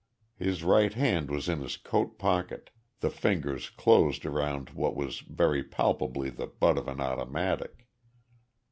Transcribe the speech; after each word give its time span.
His 0.39 0.63
right 0.63 0.91
hand 0.91 1.29
was 1.29 1.47
in 1.47 1.59
his 1.59 1.77
coat 1.77 2.17
pocket, 2.17 2.71
the 3.01 3.11
fingers 3.11 3.69
closed 3.69 4.25
around 4.25 4.71
what 4.71 4.95
was 4.95 5.19
very 5.19 5.63
palpably 5.63 6.31
the 6.31 6.47
butt 6.47 6.79
of 6.79 6.87
an 6.87 6.99
automatic. 6.99 7.85